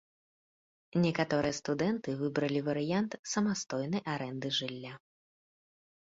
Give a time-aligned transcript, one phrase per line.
[1.03, 4.93] Некаторыя студэнты выбралі варыянт самастойнай арэнды жылля.